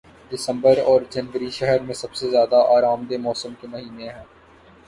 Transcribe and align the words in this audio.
دسمبر 0.31 0.77
اور 0.83 1.01
جنوری 1.11 1.49
شہر 1.49 1.79
میں 1.79 1.93
سب 1.93 2.15
سے 2.15 2.29
زیادہ 2.29 2.63
آرام 2.77 3.05
دہ 3.09 3.17
موسم 3.21 3.53
کے 3.61 3.67
مہینے 3.67 4.09
ہیں 4.09 4.23